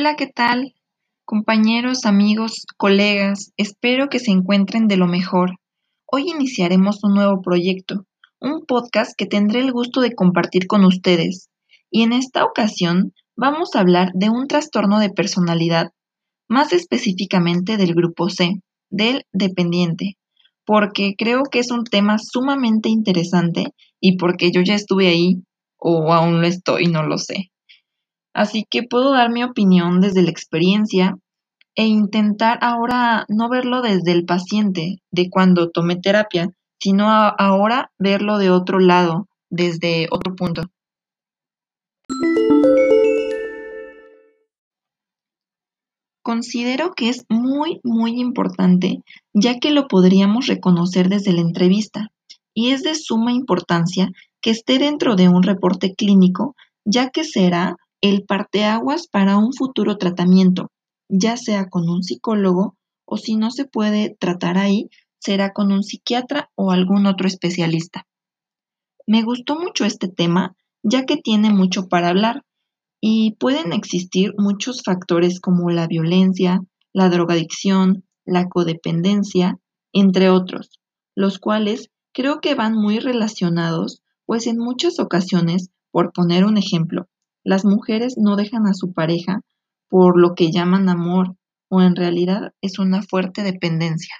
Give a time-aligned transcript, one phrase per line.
[0.00, 0.76] Hola, ¿qué tal?
[1.24, 5.56] Compañeros, amigos, colegas, espero que se encuentren de lo mejor.
[6.06, 8.06] Hoy iniciaremos un nuevo proyecto,
[8.40, 11.48] un podcast que tendré el gusto de compartir con ustedes.
[11.90, 15.90] Y en esta ocasión vamos a hablar de un trastorno de personalidad,
[16.46, 20.16] más específicamente del grupo C, del dependiente,
[20.64, 25.42] porque creo que es un tema sumamente interesante y porque yo ya estuve ahí
[25.76, 27.50] o aún lo estoy, no lo sé.
[28.38, 31.18] Así que puedo dar mi opinión desde la experiencia
[31.74, 36.48] e intentar ahora no verlo desde el paciente de cuando tomé terapia,
[36.80, 40.62] sino ahora verlo de otro lado, desde otro punto.
[46.22, 49.02] Considero que es muy, muy importante,
[49.34, 52.12] ya que lo podríamos reconocer desde la entrevista,
[52.54, 57.74] y es de suma importancia que esté dentro de un reporte clínico, ya que será
[58.00, 60.70] el parteaguas para un futuro tratamiento,
[61.08, 65.82] ya sea con un psicólogo o si no se puede tratar ahí, será con un
[65.82, 68.06] psiquiatra o algún otro especialista.
[69.06, 72.44] Me gustó mucho este tema, ya que tiene mucho para hablar
[73.00, 76.60] y pueden existir muchos factores como la violencia,
[76.92, 79.58] la drogadicción, la codependencia,
[79.92, 80.78] entre otros,
[81.14, 87.08] los cuales creo que van muy relacionados, pues en muchas ocasiones, por poner un ejemplo,
[87.48, 89.40] las mujeres no dejan a su pareja
[89.88, 91.34] por lo que llaman amor
[91.70, 94.14] o en realidad es una fuerte dependencia.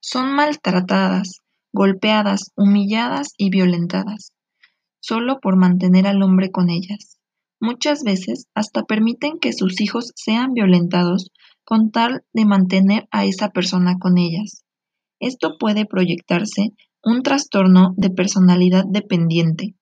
[0.00, 1.40] Son maltratadas,
[1.72, 4.32] golpeadas, humilladas y violentadas,
[5.00, 7.16] solo por mantener al hombre con ellas.
[7.60, 11.30] Muchas veces hasta permiten que sus hijos sean violentados
[11.64, 14.64] con tal de mantener a esa persona con ellas.
[15.20, 16.72] Esto puede proyectarse
[17.02, 19.74] un trastorno de personalidad dependiente,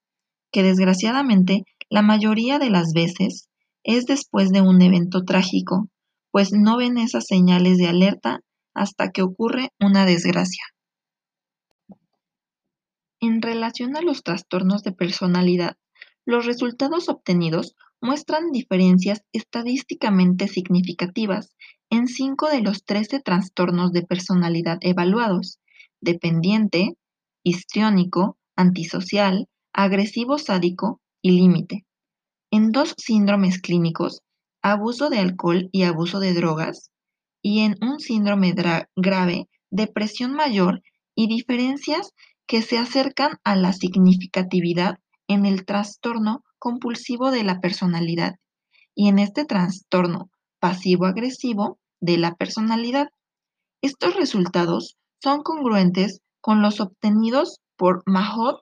[0.53, 3.49] que desgraciadamente la mayoría de las veces
[3.83, 5.89] es después de un evento trágico,
[6.31, 8.41] pues no ven esas señales de alerta
[8.75, 10.65] hasta que ocurre una desgracia.
[13.21, 15.77] En relación a los trastornos de personalidad,
[16.27, 21.55] los resultados obtenidos muestran diferencias estadísticamente significativas
[21.91, 25.61] en cinco de los trece trastornos de personalidad evaluados:
[26.01, 26.97] dependiente,
[27.43, 31.85] histriónico, antisocial, agresivo sádico y límite.
[32.51, 34.23] En dos síndromes clínicos,
[34.63, 36.91] abuso de alcohol y abuso de drogas,
[37.43, 38.55] y en un síndrome
[38.97, 40.83] grave, depresión mayor
[41.15, 42.13] y diferencias
[42.47, 44.99] que se acercan a la significatividad
[45.29, 48.37] en el trastorno compulsivo de la personalidad
[48.95, 50.31] y en este trastorno
[50.61, 53.09] pasivo-agresivo de la personalidad.
[53.83, 58.61] Estos resultados son congruentes con los obtenidos por Mahot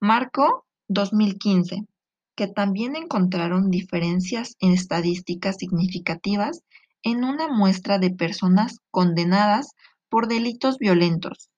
[0.00, 1.86] Marco 2015,
[2.36, 6.60] que también encontraron diferencias en estadísticas significativas
[7.02, 9.72] en una muestra de personas condenadas
[10.08, 11.50] por delitos violentos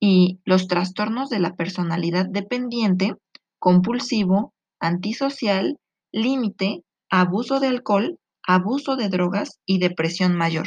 [0.00, 3.14] y los trastornos de la personalidad dependiente
[3.58, 5.78] compulsivo, antisocial,
[6.12, 10.66] límite, abuso de alcohol, abuso de drogas y depresión mayor.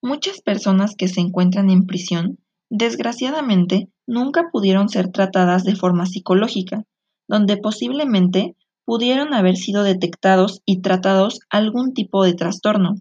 [0.00, 2.38] Muchas personas que se encuentran en prisión,
[2.70, 6.84] desgraciadamente, nunca pudieron ser tratadas de forma psicológica,
[7.28, 12.94] donde posiblemente pudieron haber sido detectados y tratados algún tipo de trastorno,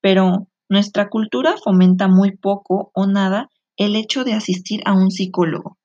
[0.00, 5.76] pero nuestra cultura fomenta muy poco o nada el hecho de asistir a un psicólogo.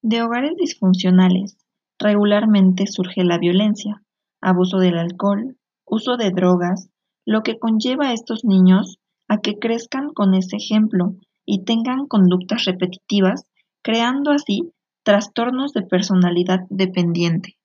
[0.00, 1.58] De hogares disfuncionales,
[1.98, 4.02] regularmente surge la violencia,
[4.40, 6.88] abuso del alcohol, uso de drogas,
[7.26, 8.98] lo que conlleva a estos niños
[9.28, 11.14] a que crezcan con ese ejemplo
[11.44, 13.44] y tengan conductas repetitivas,
[13.82, 14.72] creando así
[15.02, 17.57] trastornos de personalidad dependiente.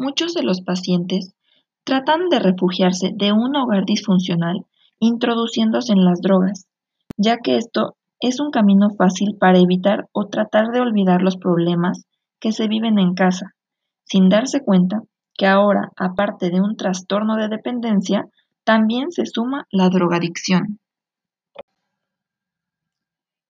[0.00, 1.34] Muchos de los pacientes
[1.84, 4.64] tratan de refugiarse de un hogar disfuncional
[4.98, 6.66] introduciéndose en las drogas,
[7.18, 12.06] ya que esto es un camino fácil para evitar o tratar de olvidar los problemas
[12.40, 13.54] que se viven en casa,
[14.04, 15.02] sin darse cuenta
[15.36, 18.24] que ahora, aparte de un trastorno de dependencia,
[18.64, 20.78] también se suma la drogadicción.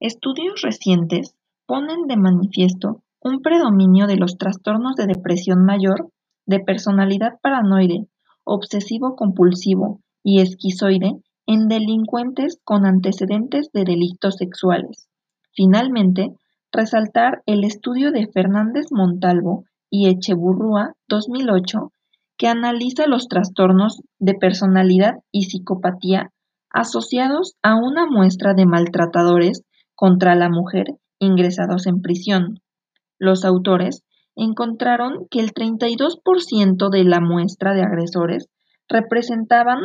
[0.01, 1.37] Estudios recientes
[1.67, 6.11] ponen de manifiesto un predominio de los trastornos de depresión mayor
[6.51, 8.09] de personalidad paranoide,
[8.43, 11.13] obsesivo-compulsivo y esquizoide
[11.47, 15.09] en delincuentes con antecedentes de delitos sexuales.
[15.53, 16.35] Finalmente,
[16.73, 21.93] resaltar el estudio de Fernández Montalvo y Echeburrúa 2008
[22.37, 26.33] que analiza los trastornos de personalidad y psicopatía
[26.71, 29.63] asociados a una muestra de maltratadores
[29.95, 30.87] contra la mujer
[31.21, 32.61] ingresados en prisión.
[33.19, 34.03] Los autores
[34.41, 38.49] encontraron que el 32% de la muestra de agresores
[38.89, 39.81] representaban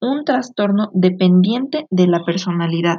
[0.00, 2.96] un trastorno dependiente de la personalidad.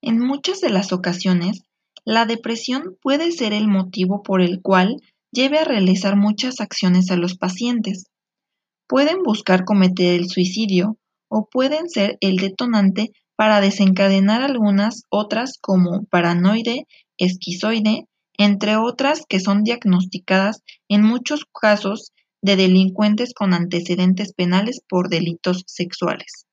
[0.00, 1.64] En muchas de las ocasiones,
[2.04, 4.96] la depresión puede ser el motivo por el cual
[5.30, 8.06] lleve a realizar muchas acciones a los pacientes.
[8.88, 16.04] Pueden buscar cometer el suicidio o pueden ser el detonante para desencadenar algunas otras como
[16.04, 16.86] paranoide,
[17.18, 18.06] esquizoide,
[18.36, 22.12] entre otras que son diagnosticadas en muchos casos
[22.42, 26.46] de delincuentes con antecedentes penales por delitos sexuales.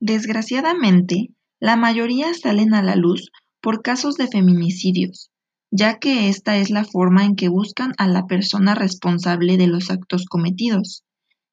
[0.00, 5.30] Desgraciadamente, la mayoría salen a la luz por casos de feminicidios,
[5.70, 9.90] ya que esta es la forma en que buscan a la persona responsable de los
[9.90, 11.04] actos cometidos,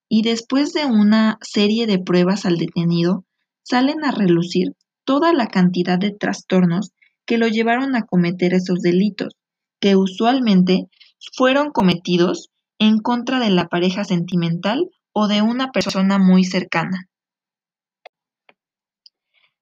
[0.07, 3.25] y después de una serie de pruebas al detenido,
[3.63, 4.74] salen a relucir
[5.04, 6.92] toda la cantidad de trastornos
[7.25, 9.34] que lo llevaron a cometer esos delitos,
[9.80, 10.88] que usualmente
[11.36, 17.08] fueron cometidos en contra de la pareja sentimental o de una persona muy cercana.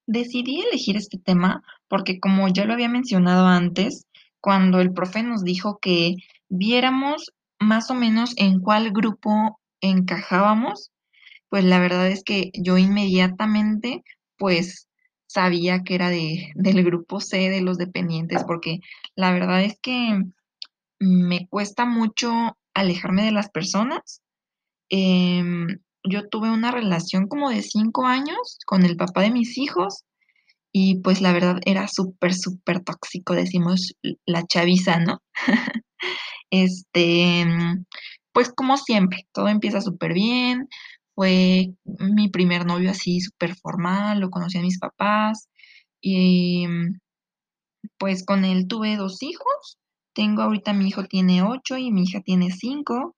[0.06, 4.06] Decidí elegir este tema porque como ya lo había mencionado antes,
[4.42, 6.16] cuando el profe nos dijo que
[6.50, 10.92] viéramos más o menos en cuál grupo encajábamos,
[11.50, 14.04] pues la verdad es que yo inmediatamente
[14.38, 14.88] pues
[15.28, 18.80] sabía que era de, del grupo C de los dependientes, porque
[19.16, 20.22] la verdad es que
[21.00, 24.22] me cuesta mucho alejarme de las personas.
[24.90, 30.04] Em, yo tuve una relación como de cinco años con el papá de mis hijos
[30.72, 33.94] y pues la verdad era súper, súper tóxico, decimos
[34.26, 35.22] la chaviza, ¿no?
[36.50, 37.46] este,
[38.34, 40.68] pues como siempre, todo empieza súper bien,
[41.16, 45.48] fue mi primer novio así súper formal, lo conocí a mis papás
[46.02, 46.66] y
[47.98, 49.78] pues con él tuve dos hijos,
[50.14, 53.16] tengo ahorita mi hijo tiene ocho y mi hija tiene cinco,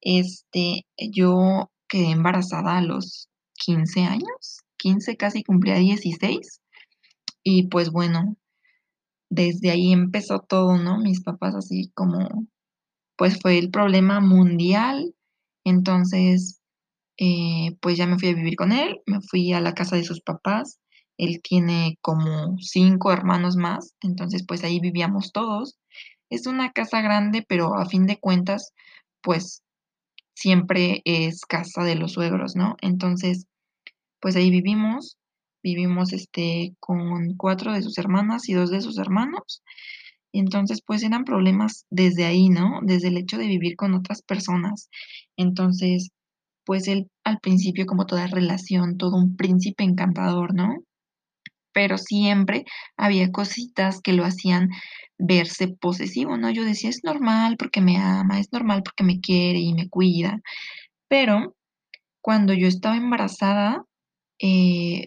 [0.00, 6.62] este, yo quedé embarazada a los 15 años, 15 casi cumplía 16.
[7.42, 8.36] Y pues bueno,
[9.30, 10.98] desde ahí empezó todo, ¿no?
[10.98, 12.46] Mis papás así como,
[13.16, 15.14] pues fue el problema mundial.
[15.64, 16.60] Entonces,
[17.18, 20.04] eh, pues ya me fui a vivir con él, me fui a la casa de
[20.04, 20.80] sus papás.
[21.18, 25.78] Él tiene como cinco hermanos más, entonces pues ahí vivíamos todos.
[26.30, 28.72] Es una casa grande, pero a fin de cuentas,
[29.22, 29.62] pues
[30.40, 32.76] siempre es casa de los suegros, ¿no?
[32.80, 33.46] Entonces,
[34.20, 35.18] pues ahí vivimos,
[35.62, 39.62] vivimos este con cuatro de sus hermanas y dos de sus hermanos.
[40.32, 42.80] Entonces, pues eran problemas desde ahí, ¿no?
[42.82, 44.88] Desde el hecho de vivir con otras personas.
[45.36, 46.10] Entonces,
[46.64, 50.76] pues él al principio, como toda relación, todo un príncipe encantador, ¿no?
[51.72, 52.64] Pero siempre
[52.96, 54.70] había cositas que lo hacían
[55.18, 56.50] verse posesivo, ¿no?
[56.50, 60.40] Yo decía, es normal porque me ama, es normal porque me quiere y me cuida,
[61.08, 61.54] pero
[62.22, 63.84] cuando yo estaba embarazada,
[64.40, 65.06] eh,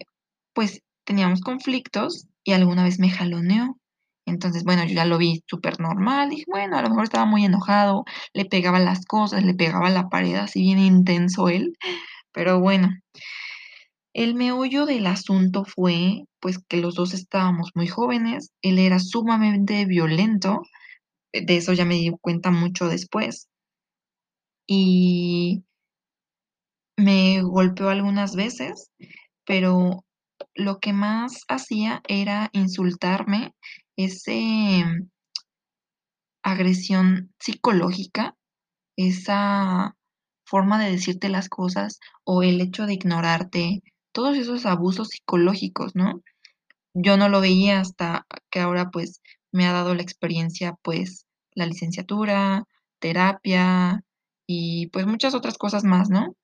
[0.54, 3.78] pues teníamos conflictos y alguna vez me jaloneó.
[4.26, 7.44] Entonces, bueno, yo ya lo vi súper normal, dije, bueno, a lo mejor estaba muy
[7.44, 11.76] enojado, le pegaba las cosas, le pegaba la pared, así bien intenso él,
[12.32, 12.88] pero bueno,
[14.14, 19.84] el meollo del asunto fue pues que los dos estábamos muy jóvenes, él era sumamente
[19.86, 20.62] violento,
[21.32, 23.48] de eso ya me di cuenta mucho después,
[24.66, 25.64] y
[26.96, 28.90] me golpeó algunas veces,
[29.44, 30.04] pero
[30.54, 33.52] lo que más hacía era insultarme,
[33.96, 34.84] ese
[36.44, 38.36] agresión psicológica,
[38.96, 39.96] esa
[40.46, 43.82] forma de decirte las cosas o el hecho de ignorarte,
[44.14, 46.22] todos esos abusos psicológicos, ¿no?
[46.94, 49.20] Yo no lo veía hasta que ahora pues
[49.52, 52.64] me ha dado la experiencia pues la licenciatura,
[53.00, 54.02] terapia
[54.46, 56.36] y pues muchas otras cosas más, ¿no?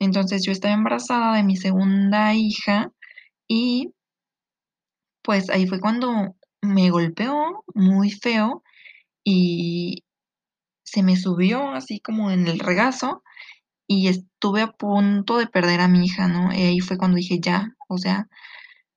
[0.00, 2.90] Entonces yo estaba embarazada de mi segunda hija
[3.46, 3.94] y
[5.22, 8.64] pues ahí fue cuando me golpeó muy feo
[9.24, 10.02] y
[10.82, 13.22] se me subió así como en el regazo
[13.98, 16.52] y estuve a punto de perder a mi hija, ¿no?
[16.52, 18.28] Y ahí fue cuando dije, ya, o sea,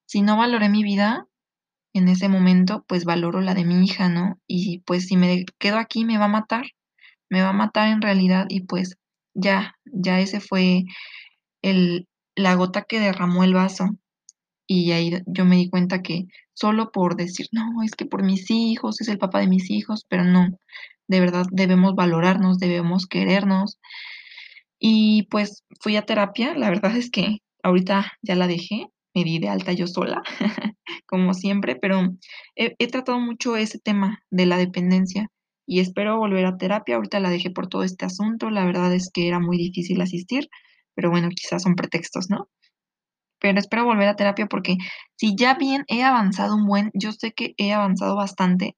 [0.06, 1.28] si no valoré mi vida
[1.94, 4.40] en ese momento, pues valoro la de mi hija, ¿no?
[4.48, 6.66] Y pues si me quedo aquí me va a matar,
[7.30, 8.98] me va a matar en realidad y pues
[9.34, 10.86] ya, ya ese fue
[11.62, 13.98] el, la gota que derramó el vaso.
[14.68, 18.50] Y ahí yo me di cuenta que solo por decir, no, es que por mis
[18.50, 20.58] hijos, es el papá de mis hijos, pero no,
[21.08, 23.80] de verdad debemos valorarnos, debemos querernos.
[24.88, 29.40] Y pues fui a terapia, la verdad es que ahorita ya la dejé, me di
[29.40, 30.22] de alta yo sola,
[31.08, 32.12] como siempre, pero
[32.56, 35.32] he, tratado mucho ese tema de la dependencia
[35.66, 36.98] y espero volver a terapia.
[36.98, 40.50] Ahorita la dejé por todo este asunto, la verdad es que era muy difícil asistir,
[40.94, 42.48] pero bueno, quizás son pretextos, ¿no?
[43.40, 44.78] Pero espero volver a terapia porque
[45.16, 48.78] si ya bien he avanzado un buen, yo sé que he avanzado bastante.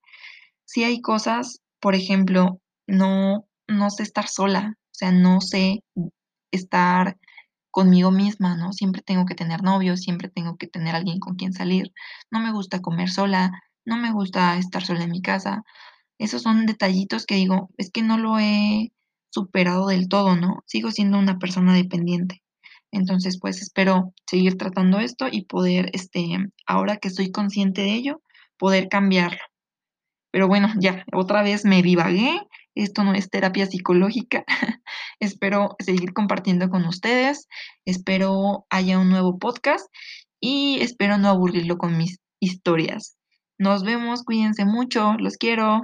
[0.63, 5.83] Si hay cosas, por ejemplo, no, no sé estar sola, sea, no sé
[6.51, 7.17] estar
[7.71, 8.73] conmigo misma, ¿no?
[8.73, 11.91] Siempre tengo que tener novio, siempre tengo que tener alguien con quien salir.
[12.31, 13.51] No me gusta comer sola,
[13.85, 15.63] no me gusta estar sola en mi casa.
[16.19, 18.91] Esos son detallitos que digo, es que no lo he
[19.29, 20.63] superado del todo, ¿no?
[20.65, 22.43] Sigo siendo una persona dependiente.
[22.91, 26.25] Entonces, pues espero seguir tratando esto y poder, este,
[26.65, 28.21] ahora que estoy consciente de ello,
[28.57, 29.39] poder cambiarlo.
[30.37, 32.39] Pero bueno, ya, otra vez me divagué.
[32.75, 34.45] Esto no es terapia psicológica.
[35.19, 37.47] espero seguir compartiendo con ustedes.
[37.85, 39.87] Espero haya un nuevo podcast
[40.39, 43.17] y espero no aburrirlo con mis historias.
[43.57, 45.81] Nos vemos, cuídense mucho, los quiero.